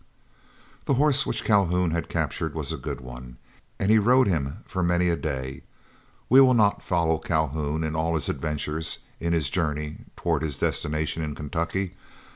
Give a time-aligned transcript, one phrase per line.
[0.85, 3.37] The horse which Calhoun had captured was a good one,
[3.77, 5.61] and he rode him for many a day.
[6.27, 11.21] We will not follow Calhoun in all his adventures in his journey toward his destination
[11.23, 11.93] in Kentucky.